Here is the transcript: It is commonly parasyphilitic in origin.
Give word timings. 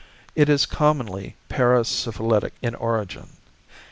It 0.35 0.49
is 0.49 0.65
commonly 0.65 1.35
parasyphilitic 1.47 2.53
in 2.63 2.73
origin. 2.73 3.33